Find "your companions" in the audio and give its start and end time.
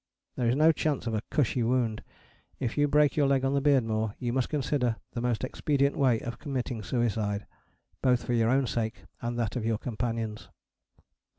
9.63-10.49